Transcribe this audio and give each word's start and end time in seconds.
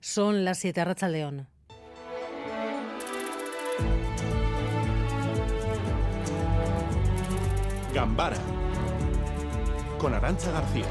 Son 0.00 0.46
las 0.46 0.58
7 0.58 0.82
Racha 0.82 1.08
León. 1.08 1.46
Gambara 7.92 8.36
con 9.98 10.14
Arancha 10.14 10.50
García. 10.52 10.86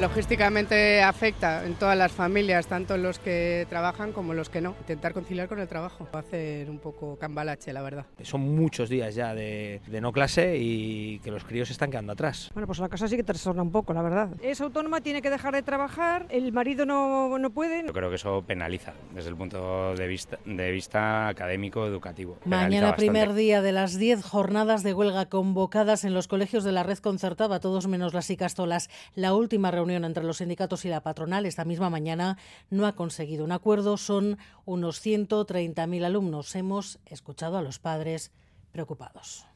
Logísticamente 0.00 1.02
afecta 1.02 1.66
en 1.66 1.74
todas 1.74 1.94
las 1.94 2.10
familias, 2.10 2.66
tanto 2.66 2.96
los 2.96 3.18
que 3.18 3.66
trabajan 3.68 4.12
como 4.12 4.32
los 4.32 4.48
que 4.48 4.62
no. 4.62 4.74
Intentar 4.80 5.12
conciliar 5.12 5.46
con 5.46 5.60
el 5.60 5.68
trabajo, 5.68 6.08
hacer 6.14 6.70
un 6.70 6.78
poco 6.78 7.18
cambalache, 7.18 7.70
la 7.74 7.82
verdad. 7.82 8.06
Son 8.22 8.40
muchos 8.40 8.88
días 8.88 9.14
ya 9.14 9.34
de, 9.34 9.82
no 10.00 10.10
clase 10.10 10.56
y 10.56 11.18
que 11.18 11.30
los 11.30 11.44
críos 11.44 11.70
están 11.70 11.90
quedando 11.90 12.14
atrás. 12.14 12.50
Bueno, 12.54 12.66
pues 12.66 12.78
la 12.78 12.88
casa 12.88 13.08
sí 13.08 13.16
que 13.16 13.24
trastorna 13.24 13.60
un 13.60 13.70
poco, 13.70 13.92
la 13.92 14.00
verdad. 14.00 14.30
Es 14.40 14.62
autónoma, 14.62 15.02
tiene 15.02 15.20
que 15.20 15.28
dejar 15.28 15.52
de 15.52 15.62
trabajar, 15.62 16.24
el 16.30 16.50
marido 16.50 16.86
no, 16.86 17.38
no 17.38 17.50
puede. 17.50 17.84
Yo 17.86 17.92
creo 17.92 18.08
que 18.08 18.16
eso 18.16 18.42
penaliza 18.46 18.94
desde 19.14 19.28
el 19.28 19.36
punto 19.36 19.94
de 19.94 20.06
vista, 20.06 20.38
de 20.46 20.70
vista 20.70 21.28
académico, 21.28 21.84
educativo. 21.86 22.38
Mañana, 22.46 22.96
primer 22.96 23.34
día 23.34 23.60
de 23.60 23.72
las 23.72 23.98
10 23.98 24.24
jornadas 24.24 24.82
de 24.82 24.94
huelga 24.94 25.26
convocadas 25.26 26.06
en 26.06 26.14
los 26.14 26.26
colegios 26.26 26.64
de 26.64 26.72
la 26.72 26.84
red 26.84 26.98
concertada, 27.00 27.60
todos 27.60 27.86
menos 27.86 28.14
las 28.14 28.30
Icastolas. 28.30 28.88
La 29.14 29.34
última 29.34 29.70
reunión 29.70 29.89
entre 29.96 30.24
los 30.24 30.38
sindicatos 30.38 30.84
y 30.84 30.88
la 30.88 31.02
patronal 31.02 31.46
esta 31.46 31.64
misma 31.64 31.90
mañana 31.90 32.38
no 32.70 32.86
ha 32.86 32.96
conseguido 32.96 33.44
un 33.44 33.52
acuerdo. 33.52 33.96
Son 33.96 34.38
unos 34.64 35.04
130.000 35.04 36.04
alumnos. 36.04 36.54
Hemos 36.54 36.98
escuchado 37.06 37.58
a 37.58 37.62
los 37.62 37.78
padres 37.78 38.32
preocupados. 38.72 39.46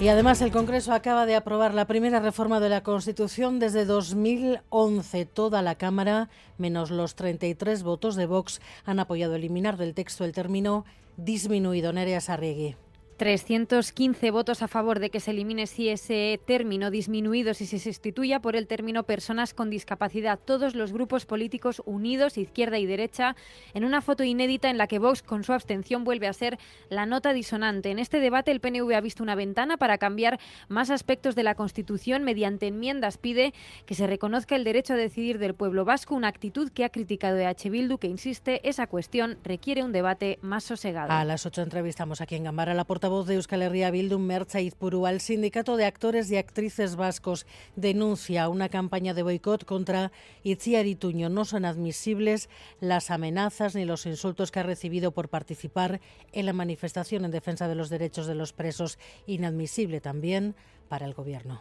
Y 0.00 0.08
además 0.08 0.42
el 0.42 0.50
Congreso 0.50 0.92
acaba 0.92 1.24
de 1.24 1.34
aprobar 1.34 1.72
la 1.72 1.86
primera 1.86 2.20
reforma 2.20 2.60
de 2.60 2.68
la 2.68 2.82
Constitución 2.82 3.58
desde 3.58 3.86
2011. 3.86 5.24
Toda 5.24 5.62
la 5.62 5.76
Cámara, 5.76 6.28
menos 6.58 6.90
los 6.90 7.14
33 7.14 7.82
votos 7.82 8.14
de 8.16 8.26
Vox, 8.26 8.60
han 8.84 8.98
apoyado 8.98 9.34
eliminar 9.34 9.78
del 9.78 9.94
texto 9.94 10.24
el 10.24 10.32
término 10.32 10.84
disminuido. 11.16 11.92
Nerea 11.92 12.20
Sarriegui. 12.20 12.76
315 13.16 14.30
votos 14.30 14.62
a 14.62 14.68
favor 14.68 14.98
de 14.98 15.10
que 15.10 15.20
se 15.20 15.30
elimine 15.30 15.66
si 15.66 15.88
ese 15.88 16.40
término 16.44 16.90
disminuido 16.90 17.54
si 17.54 17.66
se 17.66 17.78
sustituya 17.78 18.40
por 18.40 18.56
el 18.56 18.66
término 18.66 19.04
personas 19.04 19.54
con 19.54 19.70
discapacidad. 19.70 20.38
Todos 20.44 20.74
los 20.74 20.92
grupos 20.92 21.26
políticos 21.26 21.82
unidos, 21.84 22.38
izquierda 22.38 22.78
y 22.78 22.86
derecha, 22.86 23.36
en 23.72 23.84
una 23.84 24.00
foto 24.00 24.24
inédita 24.24 24.70
en 24.70 24.78
la 24.78 24.86
que 24.86 24.98
Vox 24.98 25.22
con 25.22 25.44
su 25.44 25.52
abstención 25.52 26.04
vuelve 26.04 26.26
a 26.26 26.32
ser 26.32 26.58
la 26.88 27.06
nota 27.06 27.32
disonante. 27.32 27.90
En 27.90 27.98
este 27.98 28.20
debate 28.20 28.50
el 28.50 28.60
PNV 28.60 28.94
ha 28.94 29.00
visto 29.00 29.22
una 29.22 29.34
ventana 29.34 29.76
para 29.76 29.98
cambiar 29.98 30.40
más 30.68 30.90
aspectos 30.90 31.34
de 31.34 31.44
la 31.44 31.54
Constitución 31.54 32.24
mediante 32.24 32.66
enmiendas. 32.66 33.18
Pide 33.18 33.54
que 33.86 33.94
se 33.94 34.06
reconozca 34.06 34.56
el 34.56 34.64
derecho 34.64 34.94
a 34.94 34.96
decidir 34.96 35.38
del 35.38 35.54
pueblo 35.54 35.84
vasco, 35.84 36.14
una 36.14 36.28
actitud 36.28 36.70
que 36.70 36.84
ha 36.84 36.90
criticado 36.90 37.38
EH 37.38 37.70
Bildu 37.70 37.98
que 37.98 38.08
insiste 38.08 38.68
esa 38.68 38.86
cuestión 38.86 39.38
requiere 39.44 39.82
un 39.82 39.92
debate 39.92 40.38
más 40.42 40.64
sosegado. 40.64 41.12
A 41.12 41.24
las 41.24 41.46
ocho 41.46 41.62
entrevistamos 41.62 42.20
aquí 42.20 42.34
en 42.34 42.44
Gambara 42.44 42.74
la 42.74 42.84
portavoz 43.04 43.26
de 43.26 43.34
Euskal 43.34 43.60
Herria 43.60 43.90
Bildu, 43.90 44.18
Mercha 44.18 44.62
Izpuru, 44.62 45.04
al 45.04 45.20
Sindicato 45.20 45.76
de 45.76 45.84
Actores 45.84 46.30
y 46.30 46.38
Actrices 46.38 46.96
Vascos, 46.96 47.44
denuncia 47.76 48.48
una 48.48 48.70
campaña 48.70 49.12
de 49.12 49.22
boicot 49.22 49.66
contra 49.66 50.10
Itziar 50.42 50.86
Ituño. 50.86 51.28
No 51.28 51.44
son 51.44 51.66
admisibles 51.66 52.48
las 52.80 53.10
amenazas 53.10 53.74
ni 53.74 53.84
los 53.84 54.06
insultos 54.06 54.50
que 54.50 54.60
ha 54.60 54.62
recibido 54.62 55.10
por 55.12 55.28
participar 55.28 56.00
en 56.32 56.46
la 56.46 56.54
manifestación 56.54 57.26
en 57.26 57.30
defensa 57.30 57.68
de 57.68 57.74
los 57.74 57.90
derechos 57.90 58.26
de 58.26 58.36
los 58.36 58.54
presos. 58.54 58.98
Inadmisible 59.26 60.00
también 60.00 60.54
para 60.88 61.04
el 61.04 61.12
Gobierno. 61.12 61.60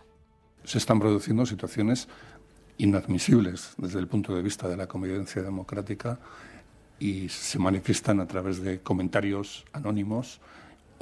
Se 0.64 0.78
están 0.78 1.02
produciendo 1.02 1.46
situaciones 1.46 2.08
inadmisibles 2.78 3.74
desde 3.78 4.00
el 4.00 4.08
punto 4.08 4.34
de 4.34 4.42
vista 4.42 4.70
de 4.70 4.78
la 4.78 4.88
convivencia 4.88 5.42
democrática 5.42 6.20
y 7.00 7.28
se 7.28 7.60
manifiestan 7.60 8.22
a 8.22 8.28
través 8.28 8.64
de 8.64 8.80
comentarios 8.80 9.66
anónimos 9.74 10.40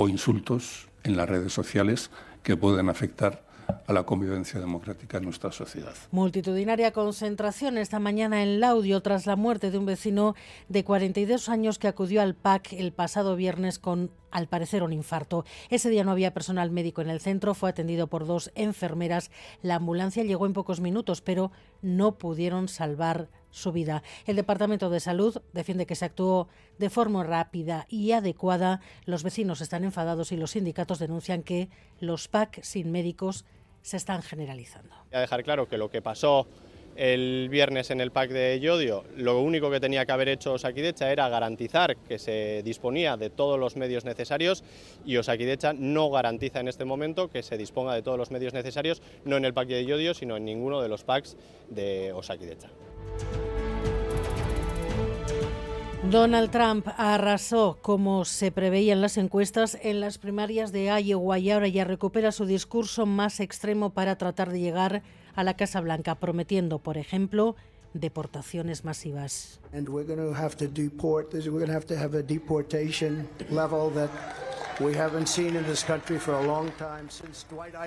o 0.02 0.10
insultos 0.10 0.90
en 1.04 1.16
las 1.16 1.30
redes 1.30 1.54
sociales 1.54 2.10
que 2.42 2.58
pueden 2.58 2.90
afectar 2.90 3.44
a 3.86 3.94
la 3.94 4.04
convivencia 4.04 4.60
democrática 4.60 5.18
en 5.20 5.26
nuestra 5.26 5.52
sociedad. 5.52 5.94
Multitudinaria 6.10 6.92
concentración 6.92 7.78
esta 7.78 8.00
mañana 8.00 8.42
en 8.42 8.60
Laudio 8.60 9.02
tras 9.02 9.28
la 9.28 9.36
muerte 9.36 9.70
de 9.70 9.78
un 9.78 9.86
vecino 9.86 10.34
de 10.70 10.84
42 10.84 11.50
años 11.50 11.78
que 11.78 11.88
acudió 11.88 12.24
al 12.24 12.34
PAC 12.34 12.74
el 12.74 12.94
pasado 12.94 13.36
viernes 13.36 13.78
con, 13.78 14.10
al 14.32 14.48
parecer, 14.48 14.82
un 14.82 14.92
infarto. 14.92 15.46
Ese 15.70 15.92
día 15.92 16.04
no 16.04 16.12
había 16.12 16.34
personal 16.34 16.72
médico 16.72 17.02
en 17.02 17.12
el 17.12 17.22
centro, 17.22 17.54
fue 17.54 17.70
atendido 17.70 18.08
por 18.08 18.26
dos 18.26 18.52
enfermeras. 18.56 19.30
La 19.62 19.76
ambulancia 19.76 20.24
llegó 20.24 20.48
en 20.48 20.54
pocos 20.54 20.82
minutos, 20.82 21.22
pero 21.22 21.52
no 21.84 22.18
pudieron 22.18 22.70
salvar 22.70 23.30
su 23.52 23.72
vida. 23.72 24.04
El 24.26 24.36
Departamento 24.36 24.90
de 24.90 25.00
Salud 25.00 25.38
defiende 25.54 25.86
que 25.86 25.96
se 25.96 26.06
actuó 26.06 26.48
de 26.78 26.90
forma 26.90 27.24
rápida 27.24 27.86
y 27.90 28.12
adecuada. 28.12 28.82
Los 29.06 29.24
vecinos 29.24 29.62
están 29.62 29.84
enfadados 29.84 30.32
y 30.32 30.38
los 30.38 30.52
sindicatos 30.52 31.00
denuncian 31.00 31.44
que 31.44 31.70
los 32.00 32.28
PAC 32.28 32.64
sin 32.64 32.92
médicos 32.92 33.46
se 33.82 33.98
están 33.98 34.22
generalizando. 34.22 34.96
Voy 35.10 35.18
a 35.18 35.22
dejar 35.22 35.44
claro 35.44 35.68
que 35.68 35.78
lo 35.78 35.90
que 35.90 36.02
pasó 36.02 36.48
el 36.96 37.48
viernes 37.50 37.90
en 37.90 38.02
el 38.02 38.12
PAC 38.12 38.32
de 38.32 38.60
Yodio, 38.60 39.04
lo 39.16 39.40
único 39.42 39.72
que 39.72 39.80
tenía 39.80 40.06
que 40.06 40.12
haber 40.12 40.30
hecho 40.30 40.54
Osakidecha 40.54 41.12
era 41.12 41.30
garantizar 41.30 41.96
que 41.98 42.20
se 42.20 42.62
disponía 42.64 43.18
de 43.18 43.30
todos 43.30 43.60
los 43.60 43.76
medios 43.76 44.06
necesarios 44.06 44.64
y 45.06 45.18
Osakidecha 45.18 45.74
no 45.74 46.10
garantiza 46.10 46.60
en 46.60 46.68
este 46.68 46.86
momento 46.86 47.30
que 47.30 47.44
se 47.44 47.58
disponga 47.58 47.94
de 47.94 48.02
todos 48.02 48.18
los 48.18 48.32
medios 48.32 48.54
necesarios, 48.54 49.02
no 49.26 49.38
en 49.38 49.46
el 49.46 49.54
PAC 49.54 49.70
de 49.70 49.86
Yodio, 49.86 50.14
sino 50.14 50.38
en 50.38 50.46
ninguno 50.46 50.82
de 50.82 50.90
los 50.90 51.04
PACs 51.04 51.38
de 51.70 52.12
Osakidecha. 52.14 52.70
Donald 56.10 56.50
Trump 56.50 56.88
arrasó, 56.98 57.78
como 57.82 58.26
se 58.26 58.52
preveía 58.52 58.94
en 58.94 59.02
las 59.02 59.18
encuestas, 59.18 59.78
en 59.82 60.00
las 60.00 60.18
primarias 60.18 60.72
de 60.72 60.86
Iowa 60.86 61.38
y 61.38 61.52
ahora 61.52 61.68
ya 61.68 61.86
recupera 61.86 62.32
su 62.32 62.46
discurso 62.46 63.06
más 63.06 63.40
extremo 63.40 63.92
para 63.92 64.18
tratar 64.18 64.52
de 64.52 64.60
llegar 64.60 65.04
a 65.36 65.44
la 65.44 65.56
Casa 65.56 65.80
Blanca, 65.80 66.16
prometiendo, 66.16 66.80
por 66.80 66.98
ejemplo, 66.98 67.56
deportaciones 67.94 68.84
masivas. 68.84 69.60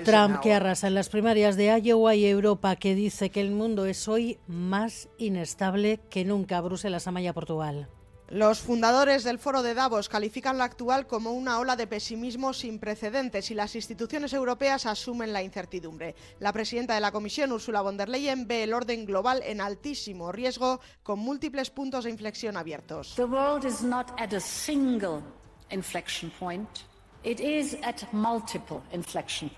Trump 0.04 0.40
que 0.40 0.52
arrasa 0.52 0.86
en 0.86 0.94
las 0.94 1.08
primarias 1.08 1.56
de 1.56 1.80
Iowa 1.82 2.14
y 2.14 2.26
Europa, 2.26 2.76
que 2.76 2.94
dice 2.94 3.30
que 3.30 3.40
el 3.40 3.50
mundo 3.50 3.86
es 3.86 4.06
hoy 4.06 4.38
más 4.46 5.08
inestable 5.18 5.98
que 6.10 6.24
nunca. 6.24 6.60
Bruselas, 6.60 7.08
Amaya, 7.08 7.32
Portugal. 7.32 7.88
Los 8.30 8.60
fundadores 8.60 9.22
del 9.22 9.38
Foro 9.38 9.62
de 9.62 9.74
Davos 9.74 10.08
califican 10.08 10.56
la 10.56 10.64
actual 10.64 11.06
como 11.06 11.32
una 11.32 11.58
ola 11.58 11.76
de 11.76 11.86
pesimismo 11.86 12.54
sin 12.54 12.78
precedentes 12.78 13.50
y 13.50 13.54
las 13.54 13.76
instituciones 13.76 14.32
europeas 14.32 14.86
asumen 14.86 15.32
la 15.32 15.42
incertidumbre. 15.42 16.14
La 16.40 16.52
presidenta 16.52 16.94
de 16.94 17.00
la 17.00 17.12
Comisión, 17.12 17.52
Ursula 17.52 17.82
von 17.82 17.98
der 17.98 18.08
Leyen, 18.08 18.48
ve 18.48 18.62
el 18.62 18.72
orden 18.72 19.04
global 19.04 19.42
en 19.44 19.60
altísimo 19.60 20.32
riesgo 20.32 20.80
con 21.02 21.18
múltiples 21.18 21.68
puntos 21.68 22.04
de 22.04 22.10
inflexión 22.10 22.56
abiertos. 22.56 23.14
The 23.14 23.24
world 23.24 23.66
is 23.66 23.82
not 23.82 24.10
at 24.18 24.32
a 24.32 24.40
single 24.40 25.22
inflection 25.70 26.32
point. 26.40 26.68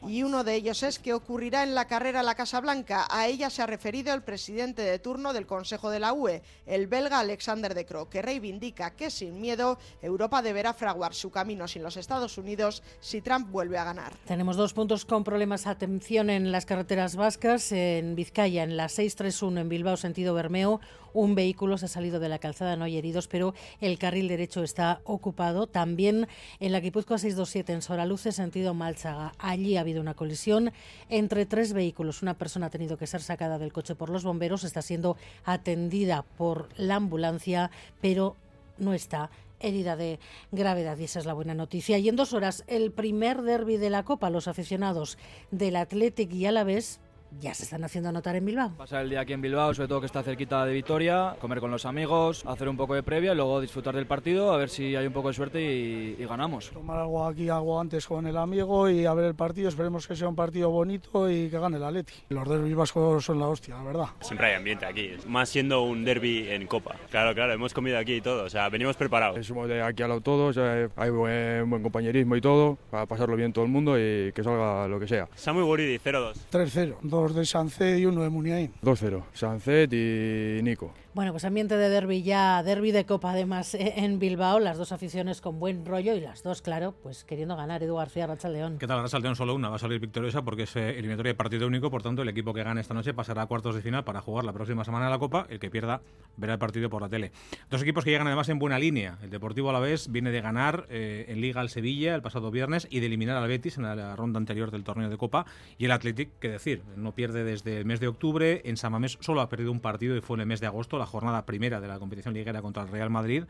Y 0.06 0.22
uno 0.22 0.44
de 0.44 0.54
ellos 0.54 0.82
es 0.84 0.98
que 1.00 1.12
ocurrirá 1.12 1.64
en 1.64 1.74
la 1.74 1.86
carrera 1.86 2.20
a 2.20 2.22
la 2.22 2.36
Casa 2.36 2.60
Blanca. 2.60 3.08
A 3.10 3.26
ella 3.26 3.50
se 3.50 3.60
ha 3.60 3.66
referido 3.66 4.14
el 4.14 4.22
presidente 4.22 4.82
de 4.82 4.98
turno 5.00 5.32
del 5.32 5.46
Consejo 5.46 5.90
de 5.90 5.98
la 5.98 6.12
UE, 6.12 6.42
el 6.64 6.86
belga 6.86 7.18
Alexander 7.18 7.74
De 7.74 7.84
Croo, 7.84 8.08
que 8.08 8.22
reivindica 8.22 8.92
que 8.92 9.10
sin 9.10 9.40
miedo 9.40 9.78
Europa 10.00 10.42
deberá 10.42 10.74
fraguar 10.74 11.12
su 11.12 11.30
camino 11.30 11.66
sin 11.66 11.82
los 11.82 11.96
Estados 11.96 12.38
Unidos 12.38 12.84
si 13.00 13.20
Trump 13.20 13.50
vuelve 13.50 13.78
a 13.78 13.84
ganar. 13.84 14.12
Tenemos 14.26 14.56
dos 14.56 14.72
puntos 14.72 15.04
con 15.04 15.24
problemas. 15.24 15.66
Atención 15.66 16.30
en 16.30 16.52
las 16.52 16.66
carreteras 16.66 17.16
vascas, 17.16 17.72
en 17.72 18.14
Vizcaya, 18.14 18.62
en 18.62 18.76
la 18.76 18.88
631 18.88 19.60
en 19.60 19.68
Bilbao, 19.68 19.96
sentido 19.96 20.34
Bermeo. 20.34 20.80
Un 21.16 21.34
vehículo 21.34 21.78
se 21.78 21.86
ha 21.86 21.88
salido 21.88 22.20
de 22.20 22.28
la 22.28 22.38
calzada, 22.38 22.76
no 22.76 22.84
hay 22.84 22.98
heridos, 22.98 23.26
pero 23.26 23.54
el 23.80 23.98
carril 23.98 24.28
derecho 24.28 24.62
está 24.62 25.00
ocupado. 25.04 25.66
También 25.66 26.28
en 26.60 26.72
la 26.72 26.80
Guipúzcoa 26.80 27.16
627 27.16 27.72
en 27.72 27.80
Soraluce, 27.80 28.32
sentido 28.32 28.74
Malchaga. 28.74 29.32
Allí 29.38 29.78
ha 29.78 29.80
habido 29.80 30.02
una 30.02 30.12
colisión 30.12 30.72
entre 31.08 31.46
tres 31.46 31.72
vehículos. 31.72 32.20
Una 32.20 32.34
persona 32.34 32.66
ha 32.66 32.70
tenido 32.70 32.98
que 32.98 33.06
ser 33.06 33.22
sacada 33.22 33.58
del 33.58 33.72
coche 33.72 33.94
por 33.94 34.10
los 34.10 34.24
bomberos, 34.24 34.62
está 34.62 34.82
siendo 34.82 35.16
atendida 35.46 36.22
por 36.36 36.68
la 36.76 36.96
ambulancia, 36.96 37.70
pero 38.02 38.36
no 38.76 38.92
está 38.92 39.30
herida 39.60 39.96
de 39.96 40.18
gravedad 40.52 40.98
y 40.98 41.04
esa 41.04 41.20
es 41.20 41.24
la 41.24 41.32
buena 41.32 41.54
noticia. 41.54 41.96
Y 41.96 42.10
en 42.10 42.16
dos 42.16 42.34
horas, 42.34 42.62
el 42.66 42.92
primer 42.92 43.40
derby 43.40 43.78
de 43.78 43.88
la 43.88 44.02
Copa, 44.02 44.28
los 44.28 44.48
aficionados 44.48 45.16
del 45.50 45.76
Athletic 45.76 46.30
y 46.34 46.44
Alavés 46.44 47.00
ya 47.40 47.54
se 47.54 47.64
están 47.64 47.84
haciendo 47.84 48.10
notar 48.12 48.36
en 48.36 48.44
Bilbao. 48.44 48.70
Pasar 48.76 49.02
el 49.02 49.10
día 49.10 49.20
aquí 49.20 49.32
en 49.32 49.40
Bilbao, 49.40 49.74
sobre 49.74 49.88
todo 49.88 50.00
que 50.00 50.06
está 50.06 50.22
cerquita 50.22 50.64
de 50.64 50.72
Vitoria, 50.72 51.36
comer 51.40 51.60
con 51.60 51.70
los 51.70 51.84
amigos, 51.86 52.44
hacer 52.46 52.68
un 52.68 52.76
poco 52.76 52.94
de 52.94 53.02
previa 53.02 53.32
y 53.32 53.36
luego 53.36 53.60
disfrutar 53.60 53.94
del 53.94 54.06
partido, 54.06 54.52
a 54.52 54.56
ver 54.56 54.68
si 54.68 54.96
hay 54.96 55.06
un 55.06 55.12
poco 55.12 55.28
de 55.28 55.34
suerte 55.34 55.60
y, 55.62 56.16
y 56.18 56.24
ganamos. 56.26 56.70
Tomar 56.70 56.98
algo 56.98 57.26
aquí, 57.26 57.48
algo 57.48 57.80
antes 57.80 58.06
con 58.06 58.26
el 58.26 58.36
amigo 58.36 58.88
y 58.88 59.06
a 59.06 59.14
ver 59.14 59.26
el 59.26 59.34
partido. 59.34 59.68
Esperemos 59.68 60.06
que 60.06 60.16
sea 60.16 60.28
un 60.28 60.36
partido 60.36 60.70
bonito 60.70 61.30
y 61.30 61.48
que 61.50 61.58
gane 61.58 61.76
el 61.76 61.84
Atleti. 61.84 62.14
Los 62.28 62.48
derbis 62.48 62.74
vascos 62.74 63.24
son 63.24 63.38
la 63.38 63.48
hostia, 63.48 63.76
la 63.76 63.82
verdad. 63.82 64.06
Siempre 64.20 64.48
hay 64.48 64.54
ambiente 64.54 64.86
aquí, 64.86 65.10
más 65.26 65.48
siendo 65.48 65.82
un 65.82 66.04
derby 66.04 66.48
en 66.48 66.66
Copa. 66.66 66.96
Claro, 67.10 67.34
claro, 67.34 67.52
hemos 67.52 67.74
comido 67.74 67.98
aquí 67.98 68.14
y 68.14 68.20
todo, 68.20 68.44
o 68.44 68.50
sea, 68.50 68.68
venimos 68.68 68.96
preparados. 68.96 69.46
Somos 69.46 69.68
de 69.68 69.82
aquí 69.82 70.02
al 70.02 70.08
lado 70.08 70.20
todos, 70.20 70.56
hay 70.58 71.10
buen, 71.10 71.68
buen 71.68 71.82
compañerismo 71.82 72.36
y 72.36 72.40
todo, 72.40 72.78
para 72.90 73.06
pasarlo 73.06 73.36
bien 73.36 73.52
todo 73.52 73.64
el 73.64 73.70
mundo 73.70 73.98
y 73.98 74.32
que 74.32 74.42
salga 74.42 74.88
lo 74.88 74.98
que 74.98 75.06
sea. 75.06 75.28
Samu 75.34 75.64
Guridi, 75.64 75.98
0-2. 75.98 76.34
3-0, 76.50 76.96
dos 77.16 77.34
de 77.34 77.46
Sanced 77.46 77.96
y 77.96 78.06
uno 78.06 78.22
de 78.22 78.28
Muniain. 78.28 78.72
2-0, 78.82 79.24
Sancet 79.32 79.92
y 79.92 80.62
Nico. 80.62 80.92
Bueno, 81.16 81.32
pues 81.32 81.46
ambiente 81.46 81.78
de 81.78 81.88
derby 81.88 82.22
ya, 82.22 82.62
derby 82.62 82.92
de 82.92 83.06
Copa 83.06 83.30
además 83.30 83.74
eh, 83.74 83.94
en 83.96 84.18
Bilbao, 84.18 84.60
las 84.60 84.76
dos 84.76 84.92
aficiones 84.92 85.40
con 85.40 85.58
buen 85.58 85.86
rollo 85.86 86.14
y 86.14 86.20
las 86.20 86.42
dos, 86.42 86.60
claro, 86.60 86.94
pues 87.02 87.24
queriendo 87.24 87.56
ganar. 87.56 87.82
Edu 87.82 87.96
García, 87.96 88.26
Racha 88.26 88.50
León. 88.50 88.76
¿Qué 88.78 88.86
tal? 88.86 89.00
Racha 89.00 89.18
León 89.18 89.34
solo 89.34 89.54
una, 89.54 89.70
va 89.70 89.76
a 89.76 89.78
salir 89.78 89.98
victoriosa 89.98 90.42
porque 90.42 90.64
es 90.64 90.76
eh, 90.76 90.90
eliminatoria 90.90 91.32
de 91.32 91.34
partido 91.34 91.66
único, 91.66 91.90
por 91.90 92.02
tanto 92.02 92.20
el 92.20 92.28
equipo 92.28 92.52
que 92.52 92.62
gane 92.62 92.82
esta 92.82 92.92
noche 92.92 93.14
pasará 93.14 93.40
a 93.40 93.46
cuartos 93.46 93.74
de 93.74 93.80
final 93.80 94.04
para 94.04 94.20
jugar 94.20 94.44
la 94.44 94.52
próxima 94.52 94.84
semana 94.84 95.08
la 95.08 95.18
Copa, 95.18 95.46
el 95.48 95.58
que 95.58 95.70
pierda 95.70 96.02
verá 96.36 96.52
el 96.52 96.58
partido 96.58 96.90
por 96.90 97.00
la 97.00 97.08
tele. 97.08 97.32
Dos 97.70 97.80
equipos 97.80 98.04
que 98.04 98.10
llegan 98.10 98.26
además 98.26 98.50
en 98.50 98.58
buena 98.58 98.78
línea. 98.78 99.16
El 99.22 99.30
Deportivo 99.30 99.70
a 99.70 99.72
la 99.72 99.80
vez 99.80 100.12
viene 100.12 100.30
de 100.30 100.42
ganar 100.42 100.86
eh, 100.90 101.24
en 101.28 101.40
Liga 101.40 101.62
al 101.62 101.70
Sevilla 101.70 102.14
el 102.14 102.20
pasado 102.20 102.50
viernes 102.50 102.86
y 102.90 103.00
de 103.00 103.06
eliminar 103.06 103.38
al 103.38 103.48
Betis 103.48 103.78
en 103.78 103.84
la 103.84 104.16
ronda 104.16 104.36
anterior 104.36 104.70
del 104.70 104.84
torneo 104.84 105.08
de 105.08 105.16
Copa. 105.16 105.46
Y 105.78 105.86
el 105.86 105.92
Athletic, 105.92 106.38
qué 106.40 106.50
decir, 106.50 106.82
no 107.06 107.12
pierde 107.12 107.44
desde 107.44 107.78
el 107.78 107.84
mes 107.84 108.00
de 108.00 108.08
octubre, 108.08 108.62
en 108.64 108.76
Samamés 108.76 109.16
solo 109.20 109.40
ha 109.40 109.48
perdido 109.48 109.70
un 109.70 109.78
partido 109.78 110.16
y 110.16 110.20
fue 110.20 110.36
en 110.36 110.40
el 110.40 110.46
mes 110.46 110.60
de 110.60 110.66
agosto, 110.66 110.98
la 110.98 111.06
jornada 111.06 111.46
primera 111.46 111.80
de 111.80 111.86
la 111.86 112.00
competición 112.00 112.34
liguera 112.34 112.62
contra 112.62 112.82
el 112.82 112.88
Real 112.88 113.10
Madrid. 113.10 113.44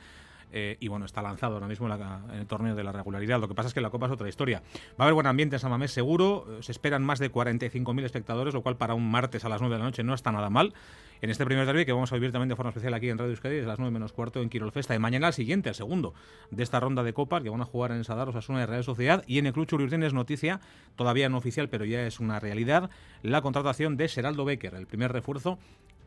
Eh, 0.52 0.76
y 0.80 0.88
bueno, 0.88 1.06
está 1.06 1.22
lanzado 1.22 1.54
ahora 1.54 1.66
mismo 1.66 1.86
en, 1.86 1.98
la, 1.98 2.20
en, 2.32 2.38
el 2.40 2.46
torneo 2.46 2.74
de 2.74 2.84
la 2.84 2.92
regularidad. 2.92 3.40
Lo 3.40 3.48
que 3.48 3.54
pasa 3.54 3.68
es 3.68 3.74
que 3.74 3.80
la 3.80 3.90
Copa 3.90 4.06
es 4.06 4.12
otra 4.12 4.28
historia. 4.28 4.62
Va 4.98 4.98
a 4.98 5.02
haber 5.04 5.14
buen 5.14 5.26
ambiente 5.26 5.56
en 5.56 5.60
San 5.60 5.70
Mamés, 5.70 5.90
seguro. 5.90 6.46
Se 6.60 6.72
esperan 6.72 7.04
más 7.04 7.18
de 7.18 7.30
45.000 7.30 8.04
espectadores, 8.04 8.54
lo 8.54 8.62
cual 8.62 8.76
para 8.76 8.94
un 8.94 9.10
martes 9.10 9.44
a 9.44 9.48
las 9.48 9.60
9 9.60 9.74
de 9.74 9.78
la 9.78 9.84
noche 9.84 10.02
no 10.02 10.14
está 10.14 10.32
nada 10.32 10.50
mal. 10.50 10.74
En 11.22 11.30
este 11.30 11.46
primer 11.46 11.64
derby 11.66 11.86
que 11.86 11.92
vamos 11.92 12.12
a 12.12 12.16
vivir 12.16 12.30
también 12.30 12.48
de 12.50 12.56
forma 12.56 12.70
especial 12.70 12.92
aquí 12.92 13.08
en 13.08 13.16
Radio 13.16 13.30
Euskadi, 13.30 13.56
es 13.56 13.66
las 13.66 13.78
9 13.78 13.90
menos 13.90 14.12
cuarto 14.12 14.42
en 14.42 14.50
Quirol 14.50 14.70
Festa. 14.70 14.94
Y 14.94 14.98
mañana 14.98 15.28
al 15.28 15.32
siguiente, 15.32 15.70
el 15.70 15.74
segundo 15.74 16.14
de 16.50 16.62
esta 16.62 16.78
ronda 16.78 17.02
de 17.02 17.14
Copas 17.14 17.42
que 17.42 17.48
van 17.48 17.60
a 17.62 17.64
jugar 17.64 17.92
en 17.92 18.04
Sadar, 18.04 18.28
Osasuna 18.28 18.62
y 18.62 18.66
Real 18.66 18.84
Sociedad. 18.84 19.24
Y 19.26 19.38
en 19.38 19.46
el 19.46 19.52
Club 19.52 19.66
Churiurten 19.66 20.02
es 20.02 20.12
noticia, 20.12 20.60
todavía 20.94 21.28
no 21.28 21.38
oficial, 21.38 21.68
pero 21.68 21.84
ya 21.84 22.06
es 22.06 22.20
una 22.20 22.38
realidad, 22.38 22.90
la 23.22 23.40
contratación 23.40 23.96
de 23.96 24.08
Seraldo 24.08 24.44
Becker, 24.44 24.74
el 24.74 24.86
primer 24.86 25.12
refuerzo 25.12 25.58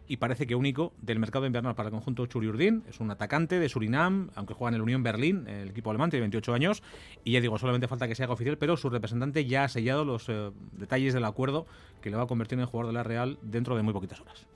y 0.10 0.18
parece 0.18 0.48
que 0.48 0.56
único 0.56 0.92
del 1.02 1.20
mercado 1.20 1.46
invernal 1.46 1.76
para 1.76 1.90
el 1.90 1.92
conjunto 1.92 2.26
Churiurdin. 2.26 2.84
Es 2.90 3.00
un 3.00 3.12
atacante 3.12 3.60
de 3.60 3.70
Surinam, 3.70 4.32
aunque 4.34 4.56
juega 4.56 4.70
en 4.70 4.76
el 4.76 4.82
Unión 4.82 5.04
Berlín, 5.04 5.48
el 5.48 5.70
equipo 5.70 5.92
alemán, 5.92 6.10
tiene 6.10 6.22
28 6.22 6.54
años. 6.56 6.84
Y 7.24 7.34
ya 7.34 7.42
digo, 7.42 7.60
solamente 7.60 7.88
falta 7.88 8.08
que 8.08 8.16
se 8.16 8.24
haga 8.24 8.34
oficial, 8.34 8.58
pero 8.58 8.76
su 8.76 8.90
representante 8.90 9.46
ya 9.46 9.66
ha 9.66 9.68
sellado 9.70 10.04
los 10.04 10.28
eh, 10.28 10.50
detalles 10.72 11.14
del 11.14 11.26
acuerdo 11.26 11.68
que 12.02 12.10
le 12.10 12.18
va 12.18 12.24
a 12.24 12.28
convertir 12.28 12.60
en 12.60 12.66
jugador 12.66 12.88
de 12.88 12.94
la 12.94 13.04
Real 13.04 13.38
dentro 13.44 13.76
de 13.76 13.84
muy 13.84 13.94
poquitas 13.94 14.20
horas. 14.20 14.48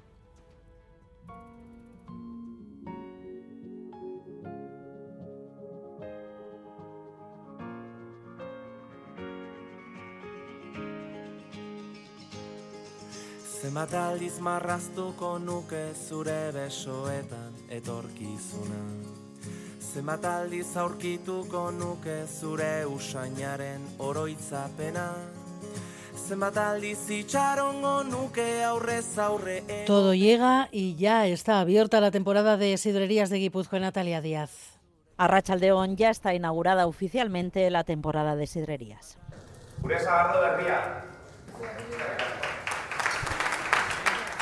Zenbat 13.64 13.94
aldiz 13.96 14.42
marraztuko 14.44 15.38
nuke 15.40 15.94
zure 15.96 16.50
besoetan 16.52 17.54
etorkizuna 17.72 18.80
Zenbat 19.80 20.26
aldiz 20.28 20.66
aurkituko 20.82 21.62
nuke 21.72 22.18
zure 22.28 22.84
usainaren 22.92 23.86
oroitzapena 24.04 25.06
Zenbat 26.26 26.60
aldiz 26.66 27.08
itxarongo 27.22 27.94
nuke 28.10 28.50
aurrez 28.68 29.18
aurre 29.18 29.62
Todo 29.88 30.14
llega 30.14 30.68
y 30.70 30.98
ya 30.98 31.26
está 31.28 31.62
abierta 31.62 32.02
la 32.02 32.12
temporada 32.12 32.58
de 32.58 32.76
sidrerías 32.76 33.30
de 33.30 33.38
Guipúzcoa 33.38 33.80
Natalia 33.80 34.20
Díaz. 34.20 34.78
A 35.16 35.30
Rachaldeón 35.30 35.96
ya 35.96 36.10
está 36.10 36.34
inaugurada 36.34 36.86
oficialmente 36.86 37.70
la 37.70 37.86
temporada 37.86 38.36
de 38.36 38.46
sidrerías. 38.46 39.18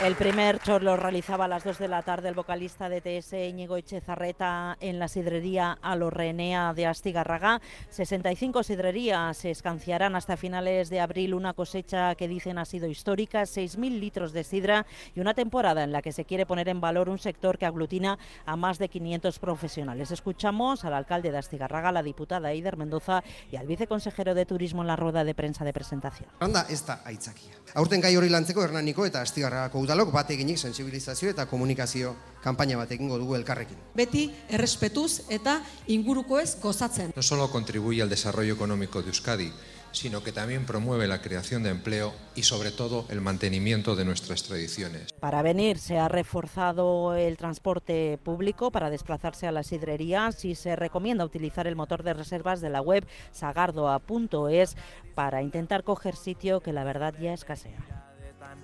El 0.04 0.16
primer 0.16 0.60
chor 0.60 0.82
lo 0.82 0.98
realizaba 0.98 1.46
a 1.46 1.48
las 1.48 1.64
2 1.64 1.78
de 1.78 1.88
la 1.88 2.02
tarde 2.02 2.28
el 2.28 2.34
vocalista 2.34 2.90
de 2.90 3.02
TS 3.02 3.34
Íñigo 3.34 3.78
Echezarreta 3.78 4.76
en 4.80 4.98
la 4.98 5.08
sidrería 5.08 5.78
Alorrenea 5.80 6.74
de 6.74 6.88
Astigarraga. 6.88 7.62
65 7.92 8.64
sidrerías 8.64 9.38
se 9.38 9.52
escanciarán 9.52 10.16
hasta 10.16 10.38
finales 10.38 10.90
de 10.90 11.02
abril, 11.02 11.36
una 11.36 11.54
cosecha 11.54 12.16
que 12.16 12.28
dicen 12.28 12.58
ha 12.58 12.66
sido 12.66 12.88
histórica, 12.88 13.44
6.000 13.44 14.00
litros 14.00 14.34
de 14.34 14.44
sidra 14.44 14.88
y 15.14 15.20
una 15.20 15.36
temporada 15.36 15.84
en 15.84 15.92
la 15.92 16.02
que 16.02 16.12
se 16.12 16.26
quiere 16.26 16.48
poner 16.48 16.68
en 16.70 16.82
valor 16.82 17.08
un 17.08 17.20
sector 17.20 17.60
que 17.60 17.68
aglutina 17.68 18.18
a 18.48 18.56
más 18.56 18.80
de 18.80 18.90
500 18.90 19.38
profesionales. 19.38 20.10
Escuchamos 20.10 20.84
al 20.84 20.96
alcalde 20.96 21.32
de 21.32 21.38
Astigarraga, 21.38 21.92
la 21.92 22.02
diputada 22.02 22.52
Eider 22.52 22.76
Mendoza 22.76 23.24
y 23.52 23.58
al 23.58 23.68
viceconsejero 23.68 24.34
de 24.34 24.48
Turismo 24.48 24.82
en 24.82 24.88
la 24.88 24.96
rueda 24.96 25.24
de 25.24 25.36
prensa 25.36 25.64
de 25.64 25.74
presentación. 25.74 26.28
Anda, 26.40 26.66
esta 26.70 27.02
aitzakia. 27.06 27.54
Aurten 27.76 28.02
gai 28.02 28.18
hori 28.18 28.30
lantzeko 28.34 28.64
Hernaniko 28.66 29.06
eta 29.06 29.22
Astigarragako 29.22 29.91
udalok 29.92 30.14
bat 30.16 30.30
eginik 30.32 30.56
sensibilizazio 30.56 31.34
eta 31.34 31.44
komunikazio 31.52 32.14
kanpaina 32.40 32.78
bat 32.80 32.92
egingo 32.96 33.18
dugu 33.20 33.36
elkarrekin. 33.36 33.76
Beti 33.92 34.30
errespetuz 34.48 35.28
eta 35.36 35.58
ingurukoez 35.92 36.62
gozatzen. 36.64 37.12
No 37.16 37.22
solo 37.22 37.50
contribuye 37.52 38.02
al 38.02 38.10
desarrollo 38.10 38.54
económico 38.54 39.02
de 39.02 39.10
Euskadi, 39.10 39.52
sino 39.92 40.24
que 40.24 40.32
también 40.32 40.66
promueve 40.66 41.08
la 41.08 41.22
creación 41.22 41.64
de 41.64 41.72
empleo 41.72 42.14
y 42.36 42.44
sobre 42.44 42.72
todo 42.72 43.06
el 43.10 43.20
mantenimiento 43.20 43.98
de 43.98 44.06
nuestras 44.06 44.44
tradiciones. 44.44 45.12
Para 45.20 45.42
venir 45.42 45.78
se 45.78 46.00
ha 46.00 46.08
reforzado 46.08 47.14
el 47.16 47.36
transporte 47.36 48.18
público 48.24 48.72
para 48.72 48.90
desplazarse 48.90 49.46
a 49.46 49.52
las 49.52 49.68
sidrerías 49.68 50.46
y 50.46 50.56
se 50.56 50.78
recomienda 50.78 51.26
utilizar 51.26 51.68
el 51.68 51.76
motor 51.76 52.04
de 52.04 52.14
reservas 52.14 52.62
de 52.62 52.70
la 52.70 52.82
web 52.82 53.06
sagardoa.es 53.34 54.78
para 55.16 55.42
intentar 55.42 55.84
coger 55.84 56.16
sitio 56.16 56.62
que 56.62 56.72
la 56.72 56.86
verdad 56.86 57.14
ya 57.20 57.34
escasea. 57.34 57.91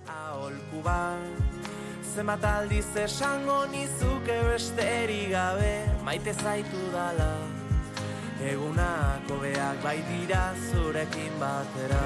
Aholku 0.07 0.81
bat 0.83 1.45
Zenbat 2.17 2.43
aldiz 2.49 2.95
esango 2.97 3.67
nizuke 3.69 4.37
besterik 4.47 5.29
gabe. 5.35 5.73
Maite 6.05 6.33
zaitu 6.33 6.81
dala 6.93 7.29
Egunak 8.41 9.29
hobeak 9.33 9.83
baitira 9.83 10.43
zurekin 10.69 11.39
batera 11.41 12.01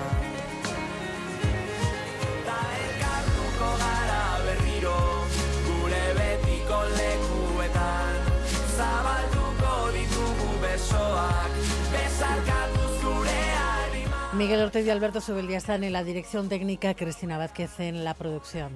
Miguel 14.42 14.62
Ortega 14.62 14.88
y 14.88 14.90
Alberto 14.90 15.22
Subeldía 15.22 15.60
están 15.60 15.84
en 15.84 15.94
la 15.94 16.04
dirección 16.04 16.50
técnica, 16.50 16.96
Cristina 16.96 17.38
Vázquez 17.38 17.80
en 17.80 18.04
la 18.04 18.16
producción. 18.16 18.72